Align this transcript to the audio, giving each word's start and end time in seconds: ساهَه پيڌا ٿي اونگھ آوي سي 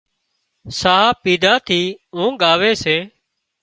ساهَه 0.79 1.07
پيڌا 1.21 1.53
ٿي 1.65 1.81
اونگھ 2.15 2.43
آوي 2.51 2.71
سي 2.83 2.97